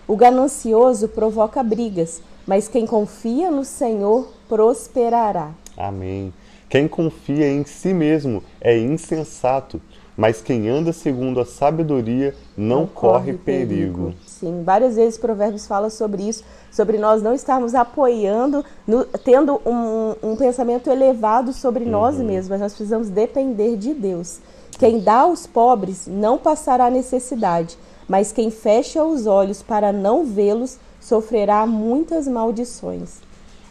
O 0.08 0.16
ganancioso 0.16 1.06
provoca 1.06 1.62
brigas, 1.62 2.22
mas 2.46 2.66
quem 2.66 2.86
confia 2.86 3.50
no 3.50 3.62
Senhor 3.62 4.32
prosperará. 4.48 5.50
Amém. 5.76 6.32
Quem 6.68 6.88
confia 6.88 7.46
em 7.48 7.64
si 7.64 7.94
mesmo 7.94 8.42
é 8.60 8.76
insensato, 8.76 9.80
mas 10.16 10.40
quem 10.40 10.68
anda 10.68 10.92
segundo 10.92 11.40
a 11.40 11.44
sabedoria 11.44 12.34
não, 12.56 12.80
não 12.80 12.86
corre, 12.86 13.32
corre 13.32 13.38
perigo. 13.38 14.02
perigo. 14.02 14.14
Sim, 14.26 14.62
várias 14.64 14.96
vezes 14.96 15.18
Provérbios 15.18 15.66
fala 15.66 15.90
sobre 15.90 16.22
isso, 16.22 16.44
sobre 16.70 16.98
nós 16.98 17.22
não 17.22 17.34
estarmos 17.34 17.74
apoiando, 17.74 18.64
no, 18.86 19.04
tendo 19.04 19.60
um, 19.66 20.30
um, 20.30 20.36
pensamento 20.36 20.90
elevado 20.90 21.52
sobre 21.52 21.84
uhum. 21.84 21.90
nós 21.90 22.16
mesmos, 22.18 22.48
mas 22.48 22.60
nós 22.60 22.72
precisamos 22.72 23.08
depender 23.08 23.76
de 23.76 23.94
Deus. 23.94 24.40
Quem 24.78 25.00
dá 25.00 25.20
aos 25.20 25.46
pobres 25.46 26.06
não 26.06 26.38
passará 26.38 26.90
necessidade, 26.90 27.78
mas 28.08 28.32
quem 28.32 28.50
fecha 28.50 29.04
os 29.04 29.26
olhos 29.26 29.62
para 29.62 29.92
não 29.92 30.24
vê-los 30.24 30.78
sofrerá 31.00 31.66
muitas 31.66 32.26
maldições. 32.26 33.22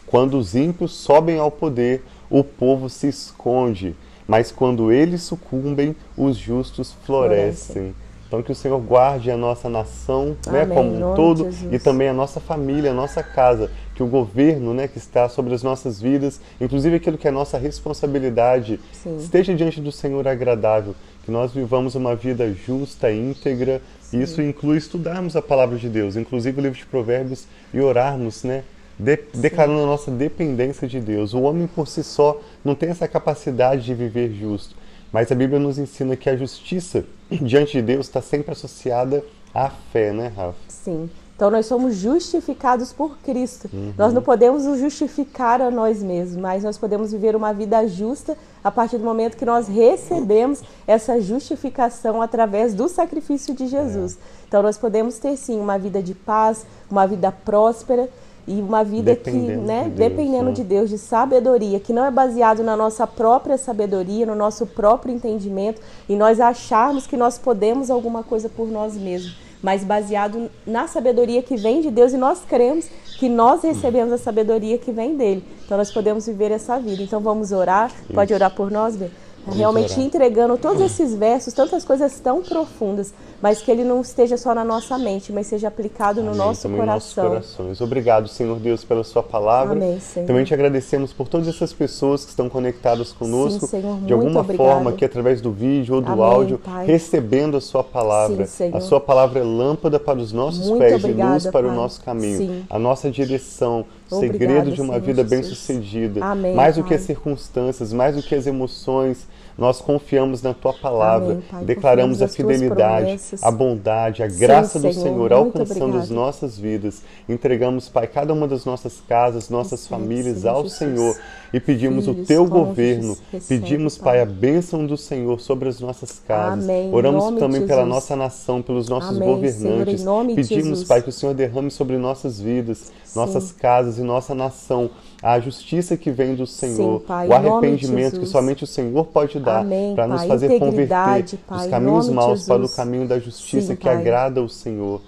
Quando 0.06 0.38
os 0.38 0.54
ímpios 0.54 0.92
sobem 0.92 1.38
ao 1.38 1.50
poder, 1.50 2.02
o 2.30 2.42
povo 2.42 2.88
se 2.88 3.08
esconde, 3.08 3.94
mas 4.26 4.50
quando 4.50 4.90
eles 4.90 5.22
sucumbem, 5.22 5.94
os 6.16 6.36
justos 6.36 6.94
florescem. 7.04 7.94
Então 8.26 8.42
que 8.42 8.50
o 8.50 8.54
Senhor 8.54 8.80
guarde 8.80 9.30
a 9.30 9.36
nossa 9.36 9.68
nação, 9.68 10.36
né, 10.46 10.66
como 10.66 11.12
um 11.12 11.14
todo, 11.14 11.48
e 11.70 11.78
também 11.78 12.08
a 12.08 12.12
nossa 12.12 12.40
família, 12.40 12.90
a 12.90 12.94
nossa 12.94 13.22
casa, 13.22 13.70
que 13.94 14.02
o 14.02 14.06
governo, 14.08 14.74
né, 14.74 14.88
que 14.88 14.98
está 14.98 15.28
sobre 15.28 15.54
as 15.54 15.62
nossas 15.62 16.00
vidas, 16.00 16.40
inclusive 16.60 16.96
aquilo 16.96 17.16
que 17.16 17.28
é 17.28 17.30
nossa 17.30 17.58
responsabilidade, 17.58 18.80
Sim. 18.92 19.18
esteja 19.18 19.54
diante 19.54 19.80
do 19.80 19.92
Senhor 19.92 20.26
agradável, 20.26 20.96
que 21.24 21.30
nós 21.30 21.52
vivamos 21.52 21.94
uma 21.94 22.16
vida 22.16 22.52
justa, 22.52 23.12
íntegra. 23.12 23.80
Sim. 24.00 24.20
Isso 24.20 24.42
inclui 24.42 24.78
estudarmos 24.78 25.36
a 25.36 25.42
palavra 25.42 25.78
de 25.78 25.88
Deus, 25.88 26.16
inclusive 26.16 26.58
o 26.58 26.62
livro 26.62 26.78
de 26.78 26.86
Provérbios 26.86 27.46
e 27.72 27.80
orarmos, 27.80 28.42
né, 28.42 28.64
de, 28.98 29.18
declarando 29.34 29.80
a 29.80 29.86
nossa 29.86 30.10
dependência 30.10 30.86
de 30.86 31.00
Deus. 31.00 31.34
O 31.34 31.42
homem 31.42 31.66
por 31.66 31.88
si 31.88 32.02
só 32.02 32.40
não 32.64 32.74
tem 32.74 32.90
essa 32.90 33.08
capacidade 33.08 33.84
de 33.84 33.94
viver 33.94 34.32
justo, 34.32 34.74
mas 35.12 35.30
a 35.30 35.34
Bíblia 35.34 35.58
nos 35.58 35.78
ensina 35.78 36.16
que 36.16 36.28
a 36.28 36.36
justiça 36.36 37.04
diante 37.30 37.72
de 37.72 37.82
Deus 37.82 38.06
está 38.06 38.22
sempre 38.22 38.52
associada 38.52 39.24
à 39.54 39.70
fé, 39.70 40.12
né, 40.12 40.32
Rafa? 40.34 40.58
Sim. 40.68 41.08
Então 41.36 41.50
nós 41.50 41.66
somos 41.66 41.96
justificados 41.96 42.92
por 42.92 43.18
Cristo. 43.18 43.68
Uhum. 43.72 43.92
Nós 43.98 44.12
não 44.12 44.22
podemos 44.22 44.64
nos 44.64 44.78
justificar 44.78 45.60
a 45.60 45.68
nós 45.68 46.00
mesmos, 46.00 46.36
mas 46.36 46.62
nós 46.62 46.78
podemos 46.78 47.10
viver 47.10 47.34
uma 47.34 47.52
vida 47.52 47.86
justa 47.88 48.36
a 48.62 48.70
partir 48.70 48.98
do 48.98 49.04
momento 49.04 49.36
que 49.36 49.44
nós 49.44 49.66
recebemos 49.66 50.62
essa 50.86 51.20
justificação 51.20 52.22
através 52.22 52.72
do 52.72 52.88
sacrifício 52.88 53.52
de 53.52 53.66
Jesus. 53.66 54.14
É. 54.14 54.18
Então 54.46 54.62
nós 54.62 54.78
podemos 54.78 55.18
ter 55.18 55.36
sim 55.36 55.58
uma 55.58 55.76
vida 55.76 56.00
de 56.00 56.14
paz, 56.14 56.64
uma 56.88 57.04
vida 57.04 57.32
próspera 57.32 58.08
e 58.46 58.60
uma 58.60 58.84
vida 58.84 59.12
dependendo 59.12 59.60
que, 59.60 59.66
né, 59.66 59.84
de 59.84 59.90
Deus, 59.90 60.10
dependendo 60.10 60.44
né? 60.44 60.52
de 60.52 60.64
Deus, 60.64 60.90
de 60.90 60.98
sabedoria, 60.98 61.80
que 61.80 61.92
não 61.92 62.04
é 62.04 62.10
baseado 62.10 62.62
na 62.62 62.76
nossa 62.76 63.06
própria 63.06 63.56
sabedoria, 63.56 64.26
no 64.26 64.34
nosso 64.34 64.66
próprio 64.66 65.14
entendimento, 65.14 65.80
e 66.08 66.14
nós 66.14 66.40
acharmos 66.40 67.06
que 67.06 67.16
nós 67.16 67.38
podemos 67.38 67.90
alguma 67.90 68.22
coisa 68.22 68.48
por 68.48 68.68
nós 68.68 68.94
mesmos, 68.96 69.36
mas 69.62 69.82
baseado 69.82 70.50
na 70.66 70.86
sabedoria 70.86 71.42
que 71.42 71.56
vem 71.56 71.80
de 71.80 71.90
Deus 71.90 72.12
e 72.12 72.18
nós 72.18 72.42
cremos 72.46 72.86
que 73.18 73.28
nós 73.28 73.62
recebemos 73.62 74.12
a 74.12 74.18
sabedoria 74.18 74.76
que 74.76 74.92
vem 74.92 75.16
dele. 75.16 75.42
Então 75.64 75.78
nós 75.78 75.90
podemos 75.90 76.26
viver 76.26 76.50
essa 76.50 76.78
vida. 76.78 77.02
Então 77.02 77.20
vamos 77.20 77.52
orar. 77.52 77.90
Pode 78.12 78.34
orar 78.34 78.54
por 78.54 78.70
nós, 78.70 78.96
Bê? 78.96 79.08
Realmente 79.52 80.00
entregando 80.00 80.56
todos 80.56 80.80
esses 80.80 81.14
versos, 81.14 81.52
tantas 81.52 81.84
coisas 81.84 82.18
tão 82.20 82.42
profundas, 82.42 83.12
mas 83.42 83.60
que 83.60 83.70
ele 83.70 83.84
não 83.84 84.00
esteja 84.00 84.36
só 84.36 84.54
na 84.54 84.64
nossa 84.64 84.96
mente, 84.96 85.32
mas 85.32 85.46
seja 85.46 85.68
aplicado 85.68 86.20
Amém. 86.20 86.32
no 86.32 86.36
nosso 86.36 86.62
Também 86.62 86.78
coração. 86.80 87.34
Nossos 87.34 87.54
corações. 87.56 87.80
Obrigado, 87.80 88.28
Senhor 88.28 88.58
Deus, 88.58 88.84
pela 88.84 89.04
sua 89.04 89.22
palavra. 89.22 89.72
Amém, 89.74 90.00
Senhor. 90.00 90.26
Também 90.26 90.44
te 90.44 90.54
agradecemos 90.54 91.12
por 91.12 91.28
todas 91.28 91.48
essas 91.48 91.72
pessoas 91.72 92.24
que 92.24 92.30
estão 92.30 92.48
conectadas 92.48 93.12
conosco, 93.12 93.66
Sim, 93.66 93.80
Senhor, 93.80 93.98
de 94.00 94.12
alguma 94.12 94.40
obrigado. 94.40 94.66
forma, 94.66 94.90
aqui 94.90 95.04
através 95.04 95.40
do 95.40 95.52
vídeo 95.52 95.96
ou 95.96 96.00
do 96.00 96.12
Amém, 96.12 96.24
áudio, 96.24 96.58
Pai. 96.58 96.86
recebendo 96.86 97.56
a 97.56 97.60
sua 97.60 97.84
palavra. 97.84 98.46
Sim, 98.46 98.70
a 98.72 98.80
sua 98.80 99.00
palavra 99.00 99.40
é 99.40 99.44
lâmpada 99.44 100.00
para 100.00 100.18
os 100.18 100.32
nossos 100.32 100.68
muito 100.68 100.78
pés 100.80 100.94
obrigada, 101.04 101.30
e 101.30 101.34
luz 101.34 101.42
para 101.44 101.66
Pai. 101.66 101.70
o 101.70 101.74
nosso 101.74 102.02
caminho. 102.02 102.38
Sim. 102.38 102.64
A 102.70 102.78
nossa 102.78 103.10
direção, 103.10 103.84
Obrigada, 104.16 104.38
segredo 104.38 104.72
de 104.72 104.80
uma 104.80 104.94
Senhor 104.94 105.06
vida 105.06 105.24
bem-sucedida. 105.24 106.20
Mais 106.54 106.76
do 106.76 106.84
que 106.84 106.94
as 106.94 107.02
circunstâncias, 107.02 107.92
mais 107.92 108.16
do 108.16 108.22
que 108.22 108.34
as 108.34 108.46
emoções, 108.46 109.26
nós 109.56 109.80
confiamos 109.80 110.42
na 110.42 110.52
tua 110.52 110.72
palavra, 110.72 111.32
Amém, 111.32 111.44
Pai, 111.50 111.64
declaramos 111.64 112.20
a 112.20 112.28
fidelidade, 112.28 113.20
a 113.40 113.50
bondade, 113.50 114.22
a 114.22 114.26
graça 114.26 114.80
Sim, 114.80 114.88
do 114.88 114.94
Senhor, 114.94 115.04
Senhor 115.04 115.32
alcançando 115.32 115.84
obrigado. 115.84 116.02
as 116.02 116.10
nossas 116.10 116.58
vidas. 116.58 117.02
Entregamos, 117.28 117.88
Pai, 117.88 118.06
cada 118.08 118.32
uma 118.32 118.48
das 118.48 118.64
nossas 118.64 119.00
casas, 119.08 119.48
nossas 119.48 119.80
Sim, 119.80 119.88
famílias 119.90 120.38
Senhor, 120.38 120.54
ao 120.54 120.62
Jesus. 120.62 120.78
Senhor 120.78 121.16
e 121.52 121.60
pedimos 121.60 122.06
Filhos, 122.06 122.20
o 122.20 122.26
teu 122.26 122.46
governo, 122.46 123.16
pedimos, 123.48 123.96
Pai, 123.96 124.20
a 124.20 124.26
bênção 124.26 124.84
do 124.84 124.96
Senhor 124.96 125.40
sobre 125.40 125.68
as 125.68 125.78
nossas 125.78 126.18
casas. 126.18 126.64
Amém. 126.64 126.92
Oramos 126.92 127.38
também 127.38 127.64
pela 127.64 127.86
nossa 127.86 128.16
nação, 128.16 128.60
pelos 128.60 128.88
nossos 128.88 129.16
Amém, 129.16 129.28
governantes. 129.28 130.00
Senhor, 130.00 130.26
pedimos, 130.34 130.82
Pai, 130.82 131.00
que 131.00 131.10
o 131.10 131.12
Senhor 131.12 131.32
derrame 131.32 131.70
sobre 131.70 131.96
nossas 131.96 132.40
vidas, 132.40 132.92
nossas 133.14 133.52
casas 133.52 133.98
e 133.98 134.02
nossa 134.02 134.34
nação 134.34 134.90
a 135.24 135.40
justiça 135.40 135.96
que 135.96 136.10
vem 136.10 136.34
do 136.34 136.46
Senhor, 136.46 137.00
Sim, 137.00 137.06
pai, 137.06 137.26
o 137.26 137.32
arrependimento 137.32 138.20
que 138.20 138.26
somente 138.26 138.62
o 138.62 138.66
Senhor 138.66 139.06
pode 139.06 139.40
dar 139.44 139.64
para 139.94 140.06
nos 140.06 140.24
fazer 140.24 140.58
converter 140.58 140.88
pai, 140.88 141.24
os 141.58 141.66
caminhos 141.66 142.08
maus 142.08 142.46
para 142.46 142.64
o 142.64 142.68
caminho 142.68 143.06
da 143.06 143.18
justiça 143.18 143.68
Sim, 143.68 143.76
que 143.76 143.84
pai. 143.84 143.96
agrada 143.96 144.40
ao 144.40 144.48
Senhor. 144.48 145.00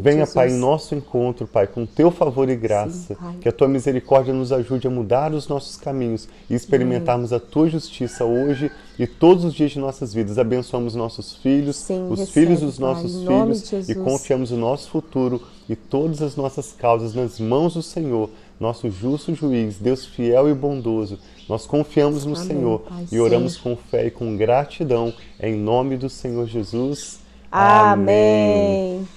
Venha, 0.00 0.26
Pai, 0.26 0.50
em 0.50 0.58
nosso 0.58 0.94
encontro, 0.94 1.46
Pai, 1.46 1.66
com 1.66 1.84
teu 1.84 2.10
favor 2.10 2.48
e 2.48 2.56
graça, 2.56 3.14
Sim, 3.14 3.38
que 3.40 3.48
a 3.48 3.52
tua 3.52 3.68
misericórdia 3.68 4.32
nos 4.32 4.52
ajude 4.52 4.86
a 4.86 4.90
mudar 4.90 5.32
os 5.32 5.48
nossos 5.48 5.76
caminhos 5.76 6.28
e 6.48 6.54
experimentarmos 6.54 7.32
a 7.32 7.40
tua 7.40 7.68
justiça 7.68 8.24
hoje 8.24 8.70
e 8.98 9.06
todos 9.06 9.44
os 9.44 9.54
dias 9.54 9.72
de 9.72 9.78
nossas 9.78 10.14
vidas. 10.14 10.38
Abençoamos 10.38 10.94
nossos 10.94 11.36
filhos, 11.36 11.76
Sim, 11.76 12.08
os 12.10 12.20
recebe, 12.20 12.46
filhos 12.46 12.60
dos 12.60 12.78
nossos 12.78 13.24
filhos 13.24 13.88
e 13.88 13.94
confiamos 13.94 14.50
o 14.50 14.56
nosso 14.56 14.90
futuro 14.90 15.42
e 15.68 15.76
todas 15.76 16.22
as 16.22 16.36
nossas 16.36 16.72
causas 16.72 17.14
nas 17.14 17.40
mãos 17.40 17.74
do 17.74 17.82
Senhor 17.82 18.30
nosso 18.62 18.88
justo 18.88 19.34
juiz, 19.34 19.76
Deus 19.78 20.06
fiel 20.06 20.48
e 20.48 20.54
bondoso. 20.54 21.18
Nós 21.48 21.66
confiamos 21.66 22.24
no 22.24 22.34
Amém, 22.34 22.46
Senhor 22.46 22.78
Pai, 22.80 23.06
e 23.10 23.20
oramos 23.20 23.54
sim. 23.54 23.60
com 23.60 23.76
fé 23.76 24.06
e 24.06 24.10
com 24.10 24.36
gratidão 24.36 25.12
em 25.40 25.54
nome 25.54 25.96
do 25.96 26.08
Senhor 26.08 26.46
Jesus. 26.46 27.18
Amém. 27.50 28.96
Amém. 28.96 29.08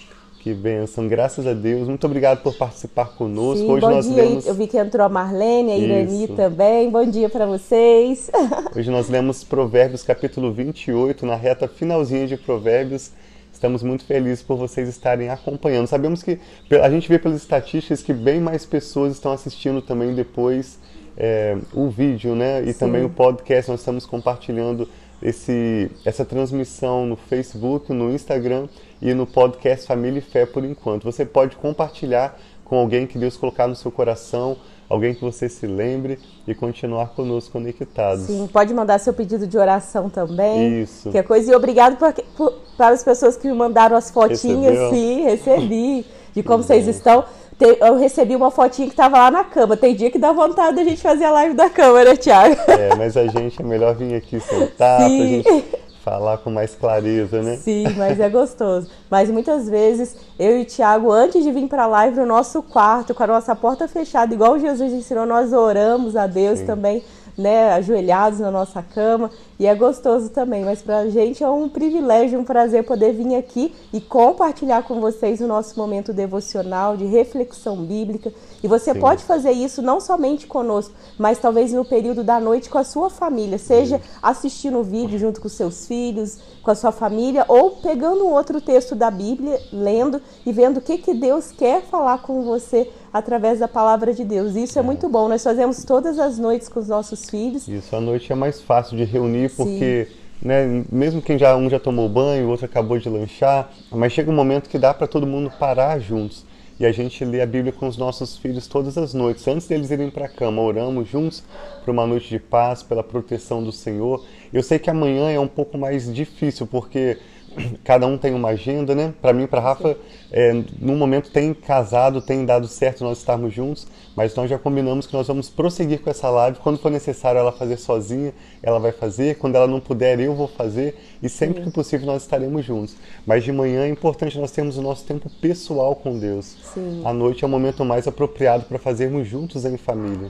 Que 0.42 0.54
bênção, 0.54 1.08
graças 1.08 1.48
a 1.48 1.54
Deus. 1.54 1.88
Muito 1.88 2.06
obrigado 2.06 2.44
por 2.44 2.56
participar 2.56 3.16
conosco. 3.16 3.66
Sim, 3.66 3.72
Hoje 3.72 3.82
bom 3.82 3.90
nós 3.90 4.06
dia. 4.06 4.16
lemos. 4.24 4.46
Eu 4.46 4.54
vi 4.54 4.68
que 4.68 4.78
entrou 4.78 5.06
a 5.06 5.10
Marlene, 5.10 5.72
a 5.72 5.78
Irani 5.78 6.28
também. 6.30 6.90
Bom 6.90 7.06
dia 7.06 7.30
para 7.30 7.46
vocês. 7.46 8.30
Hoje 8.76 8.92
nós 8.92 9.10
lemos 9.10 9.44
Provérbios 9.44 10.04
capítulo 10.04 10.52
28, 10.52 11.26
na 11.26 11.36
reta 11.36 11.68
finalzinha 11.68 12.28
de 12.28 12.38
Provérbios. 12.38 13.12
Estamos 13.56 13.82
muito 13.82 14.04
felizes 14.04 14.44
por 14.44 14.58
vocês 14.58 14.90
estarem 14.90 15.30
acompanhando. 15.30 15.88
Sabemos 15.88 16.22
que 16.22 16.38
a 16.84 16.90
gente 16.90 17.08
vê 17.08 17.18
pelas 17.18 17.38
estatísticas 17.38 18.04
que 18.04 18.12
bem 18.12 18.42
mais 18.42 18.66
pessoas 18.66 19.14
estão 19.14 19.32
assistindo 19.32 19.82
também 19.82 20.14
depois 20.14 20.78
é, 21.16 21.58
o 21.74 21.90
vídeo, 21.90 22.36
né? 22.36 22.62
E 22.64 22.74
Sim. 22.74 22.80
também 22.80 23.06
o 23.06 23.10
podcast. 23.10 23.72
Nós 23.72 23.80
estamos 23.80 24.06
compartilhando 24.06 24.90
esse, 25.22 25.90
essa 26.04 26.26
transmissão 26.26 27.06
no 27.06 27.16
Facebook, 27.16 27.94
no 27.94 28.12
Instagram 28.14 28.68
e 29.02 29.14
no 29.14 29.26
podcast 29.26 29.88
Família 29.88 30.20
e 30.20 30.22
Fé 30.22 30.46
por 30.46 30.66
enquanto. 30.66 31.06
Você 31.06 31.26
pode 31.26 31.56
compartilhar 31.56 32.38
com 32.66 32.78
alguém 32.78 33.08
que 33.08 33.18
Deus 33.18 33.38
colocar 33.38 33.68
no 33.68 33.76
seu 33.76 33.90
coração, 33.90 34.58
alguém 34.90 35.14
que 35.14 35.22
você 35.22 35.50
se 35.50 35.66
lembre 35.66 36.20
e 36.48 36.54
continuar 36.54 37.08
conosco 37.08 37.54
conectados. 37.54 38.26
Sim, 38.26 38.48
pode 38.52 38.74
mandar 38.74 39.00
seu 39.00 39.14
pedido 39.14 39.48
de 39.48 39.58
oração 39.58 40.10
também. 40.10 40.82
Isso. 40.82 41.10
Que 41.12 41.18
é 41.18 41.24
coisa. 41.24 41.52
E 41.52 41.56
obrigado 41.56 41.98
por, 41.98 42.14
por, 42.36 42.54
para 42.78 42.94
as 42.94 43.04
pessoas 43.04 43.38
que 43.38 43.48
me 43.48 43.54
mandaram 43.54 43.96
as 43.96 44.12
fotinhas. 44.12 44.74
Recebeu? 44.74 44.90
Sim, 44.90 45.24
recebi. 45.24 46.06
De 46.34 46.44
como 46.44 46.64
vocês 46.64 46.86
estão 46.88 47.24
eu 47.58 47.98
recebi 47.98 48.36
uma 48.36 48.52
fotinha 48.52 48.90
que 48.90 48.96
tava 48.96 49.18
lá 49.18 49.32
na 49.32 49.44
cama. 49.44 49.78
Tem 49.78 49.96
dia 49.96 50.12
que 50.12 50.20
dá 50.20 50.34
vontade 50.34 50.76
da 50.76 50.84
gente 50.84 51.02
fazer 51.02 51.24
a 51.24 51.32
live 51.32 51.56
da 51.56 51.70
cama, 51.70 52.04
né, 52.04 52.16
Thiago? 52.16 52.56
É, 52.68 52.96
mas 52.96 53.16
a 53.16 53.28
gente 53.28 53.62
é 53.62 53.64
melhor 53.64 53.96
vir 53.96 54.14
aqui 54.14 54.40
sentar 54.40 55.00
Sim. 55.08 55.42
pra 55.42 55.52
gente 55.54 55.66
falar 56.06 56.38
com 56.38 56.52
mais 56.52 56.76
clareza, 56.76 57.42
né? 57.42 57.58
Sim, 57.58 57.84
mas 57.98 58.20
é 58.20 58.30
gostoso. 58.30 58.88
Mas 59.10 59.32
muitas 59.32 59.68
vezes 59.68 60.16
eu 60.38 60.60
e 60.60 60.62
o 60.62 60.66
Thiago, 60.66 61.12
antes 61.12 61.44
de 61.44 61.52
vir 61.52 61.68
para 61.68 61.86
a 61.86 61.88
live 61.88 62.20
no 62.20 62.28
nosso 62.28 62.62
quarto, 62.62 63.16
com 63.16 63.24
a 63.24 63.28
nossa 63.28 63.56
porta 63.56 63.88
fechada, 63.88 64.32
igual 64.32 64.60
Jesus 64.60 64.94
ensinou, 64.94 65.26
nós 65.26 65.52
oramos 65.52 66.16
a 66.16 66.28
Deus 66.28 66.60
Sim. 66.60 66.68
também 66.68 67.04
né, 67.38 67.74
ajoelhados 67.74 68.40
na 68.40 68.50
nossa 68.50 68.82
cama 68.82 69.30
e 69.60 69.66
é 69.66 69.74
gostoso 69.76 70.30
também. 70.30 70.64
Mas 70.64 70.82
para 70.82 71.00
a 71.00 71.10
gente 71.10 71.44
é 71.44 71.50
um 71.50 71.68
privilégio, 71.68 72.40
um 72.40 72.46
prazer 72.46 72.84
poder 72.84 73.14
vir 73.14 73.36
aqui 73.36 73.74
e 73.92 74.00
compartilhar 74.00 74.84
com 74.84 75.02
vocês 75.02 75.42
o 75.42 75.48
nosso 75.48 75.78
momento 75.78 76.14
devocional 76.14 76.96
de 76.96 77.06
reflexão 77.06 77.78
bíblica. 77.78 78.32
E 78.66 78.68
você 78.68 78.94
Sim. 78.94 79.00
pode 79.00 79.24
fazer 79.24 79.52
isso 79.52 79.80
não 79.80 80.00
somente 80.02 80.48
conosco, 80.48 80.92
mas 81.20 81.38
talvez 81.38 81.72
no 81.72 81.86
período 81.86 82.24
da 82.24 82.40
noite 82.40 82.68
com 82.68 82.80
a 82.80 82.84
sua 82.84 83.12
família, 83.12 83.60
seja 83.60 84.02
assistindo 84.24 84.80
o 84.80 84.84
vídeo 84.84 85.20
junto 85.20 85.40
com 85.40 85.48
seus 85.48 85.86
filhos, 85.86 86.40
com 86.64 86.72
a 86.72 86.76
sua 86.76 86.92
família, 86.92 87.46
ou 87.48 87.76
pegando 87.76 88.26
um 88.26 88.32
outro 88.32 88.60
texto 88.60 88.96
da 88.96 89.12
Bíblia, 89.12 89.62
lendo 89.72 90.20
e 90.44 90.52
vendo 90.52 90.78
o 90.78 90.82
que, 90.82 90.98
que 90.98 91.14
Deus 91.14 91.52
quer 91.52 91.84
falar 91.84 92.24
com 92.24 92.42
você 92.42 92.90
através 93.14 93.60
da 93.60 93.68
palavra 93.68 94.12
de 94.12 94.26
Deus. 94.26 94.56
Isso 94.56 94.80
é, 94.80 94.82
é 94.82 94.84
muito 94.84 95.08
bom. 95.08 95.28
Nós 95.28 95.44
fazemos 95.44 95.84
todas 95.84 96.18
as 96.18 96.40
noites 96.40 96.68
com 96.68 96.80
os 96.80 96.88
nossos 96.88 97.30
filhos. 97.30 97.68
Isso, 97.68 97.96
a 97.96 98.02
noite 98.02 98.32
é 98.32 98.36
mais 98.36 98.60
fácil 98.62 98.98
de 98.98 99.04
reunir 99.04 99.52
porque 99.56 100.08
né, 100.42 100.84
mesmo 100.92 101.22
quem 101.22 101.38
já 101.38 101.56
um 101.56 101.70
já 101.70 101.80
tomou 101.80 102.10
banho, 102.10 102.48
o 102.48 102.50
outro 102.50 102.66
acabou 102.66 102.98
de 102.98 103.10
lanchar, 103.10 103.72
mas 103.92 104.12
chega 104.12 104.32
um 104.32 104.36
momento 104.36 104.68
que 104.68 104.80
dá 104.80 104.92
para 104.92 105.06
todo 105.06 105.28
mundo 105.28 105.52
parar 105.60 106.00
juntos. 106.00 106.44
E 106.78 106.86
a 106.86 106.92
gente 106.92 107.24
lê 107.24 107.42
a 107.42 107.46
Bíblia 107.46 107.72
com 107.72 107.88
os 107.88 107.96
nossos 107.96 108.38
filhos 108.38 108.68
todas 108.68 108.98
as 108.98 109.14
noites. 109.14 109.48
Antes 109.48 109.66
deles 109.66 109.92
irem 109.92 110.10
para 110.10 110.26
a 110.26 110.30
cama, 110.30 110.62
oramos 110.62 111.08
juntos 111.08 111.42
por 111.84 111.92
uma 111.92 112.06
noite 112.06 112.28
de 112.28 112.38
paz, 112.38 112.84
pela 112.84 113.02
proteção 113.02 113.64
do 113.64 113.72
Senhor. 113.72 114.26
Eu 114.52 114.62
sei 114.62 114.78
que 114.78 114.90
amanhã 114.90 115.30
é 115.30 115.40
um 115.40 115.48
pouco 115.48 115.78
mais 115.78 116.14
difícil, 116.14 116.68
porque 116.68 117.18
cada 117.84 118.06
um 118.08 118.18
tem 118.18 118.34
uma 118.34 118.50
agenda, 118.50 118.94
né? 118.94 119.14
Para 119.22 119.34
mim, 119.34 119.48
para 119.48 119.60
Rafa, 119.60 119.98
é, 120.32 120.54
no 120.80 120.96
momento 120.96 121.32
tem 121.32 121.54
casado, 121.54 122.22
tem 122.22 122.46
dado 122.46 122.68
certo 122.68 123.04
nós 123.04 123.20
estarmos 123.20 123.54
juntos, 123.54 123.88
mas 124.16 124.36
nós 124.36 124.50
já 124.50 124.58
combinamos 124.58 125.08
que 125.08 125.14
nós 125.14 125.28
vamos 125.28 125.50
prosseguir 125.50 126.02
com 126.02 126.10
essa 126.10 126.30
live. 126.30 126.60
Quando 126.60 126.78
for 126.78 126.92
necessário 126.92 127.40
ela 127.40 127.52
fazer 127.52 127.78
sozinha, 127.78 128.34
ela 128.62 128.80
vai 128.80 128.92
fazer. 128.92 129.38
Quando 129.38 129.56
ela 129.56 129.68
não 129.68 129.80
puder, 129.80 130.20
eu 130.20 130.36
vou 130.36 130.48
fazer. 130.48 130.96
E 131.22 131.30
sempre 131.30 131.60
Sim. 131.60 131.70
que 131.70 131.74
possível 131.74 132.06
nós 132.06 132.24
estaremos 132.24 132.66
juntos. 132.66 132.96
Mas 133.26 133.44
de 133.44 133.52
manhã 133.52 133.84
é 133.84 133.90
importante 133.90 134.38
nós 134.40 134.52
termos 134.52 134.78
o 134.78 134.82
nosso 134.82 135.06
tempo 135.06 135.30
pessoal 135.42 135.96
com 135.96 136.18
Deus. 136.18 136.58
Sim. 136.74 137.02
A 137.06 137.14
noite 137.14 137.44
é 137.44 137.48
o 137.48 137.50
momento 137.50 137.84
mais 137.86 138.08
apropriado 138.08 138.66
para 138.66 138.78
fazermos 138.78 139.28
juntos 139.28 139.66
em 139.66 139.78
família. 139.78 140.30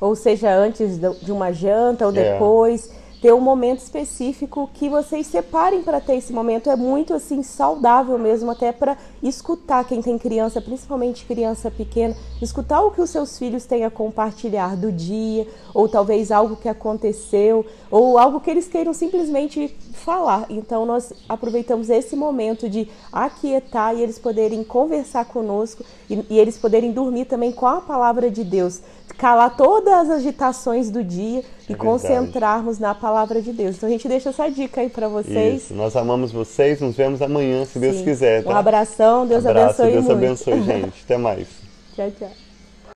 Ou 0.00 0.14
seja, 0.14 0.54
antes 0.54 0.98
de 0.98 1.32
uma 1.32 1.52
janta 1.52 2.06
ou 2.06 2.14
é. 2.14 2.32
depois. 2.32 2.90
É 3.02 3.05
ter 3.20 3.32
um 3.32 3.40
momento 3.40 3.80
específico 3.80 4.70
que 4.72 4.88
vocês 4.88 5.26
separem 5.26 5.82
para 5.82 6.00
ter 6.00 6.16
esse 6.16 6.32
momento. 6.32 6.70
É 6.70 6.76
muito 6.76 7.14
assim 7.14 7.42
saudável 7.42 8.18
mesmo, 8.18 8.50
até 8.50 8.72
para 8.72 8.96
escutar 9.28 9.84
quem 9.84 10.02
tem 10.02 10.18
criança, 10.18 10.60
principalmente 10.60 11.24
criança 11.24 11.70
pequena, 11.70 12.16
escutar 12.40 12.82
o 12.82 12.90
que 12.90 13.00
os 13.00 13.10
seus 13.10 13.38
filhos 13.38 13.64
têm 13.64 13.84
a 13.84 13.90
compartilhar 13.90 14.76
do 14.76 14.92
dia, 14.92 15.46
ou 15.74 15.88
talvez 15.88 16.30
algo 16.30 16.56
que 16.56 16.68
aconteceu, 16.68 17.64
ou 17.90 18.18
algo 18.18 18.40
que 18.40 18.50
eles 18.50 18.68
queiram 18.68 18.92
simplesmente 18.92 19.68
falar. 19.92 20.46
Então 20.50 20.84
nós 20.84 21.12
aproveitamos 21.28 21.90
esse 21.90 22.14
momento 22.14 22.68
de 22.68 22.88
aquietar 23.12 23.94
e 23.96 24.02
eles 24.02 24.18
poderem 24.18 24.62
conversar 24.62 25.24
conosco 25.26 25.84
e, 26.08 26.24
e 26.30 26.38
eles 26.38 26.58
poderem 26.58 26.92
dormir 26.92 27.24
também 27.24 27.52
com 27.52 27.66
a 27.66 27.80
palavra 27.80 28.30
de 28.30 28.44
Deus 28.44 28.80
calar 29.16 29.56
todas 29.56 29.92
as 29.92 30.10
agitações 30.10 30.90
do 30.90 31.02
dia 31.02 31.40
é 31.40 31.72
e 31.72 31.74
concentrarmos 31.74 32.78
na 32.78 32.94
palavra 32.94 33.40
de 33.40 33.52
Deus. 33.52 33.76
Então 33.76 33.88
a 33.88 33.92
gente 33.92 34.06
deixa 34.06 34.28
essa 34.28 34.48
dica 34.48 34.80
aí 34.80 34.88
para 34.88 35.08
vocês. 35.08 35.64
Isso. 35.64 35.74
Nós 35.74 35.96
amamos 35.96 36.32
vocês, 36.32 36.80
nos 36.80 36.94
vemos 36.94 37.22
amanhã, 37.22 37.64
se 37.64 37.72
Sim. 37.72 37.80
Deus 37.80 38.02
quiser. 38.02 38.44
Tá? 38.44 38.50
Um 38.50 38.56
abração, 38.56 39.15
Deus 39.24 39.46
Abraço, 39.46 39.82
abençoe 39.82 39.92
Deus 39.92 40.04
muito. 40.04 40.50
abençoe, 40.50 40.62
gente. 40.64 41.04
Até 41.04 41.16
mais. 41.16 41.46
tchau, 41.94 42.10
tchau. 42.18 42.45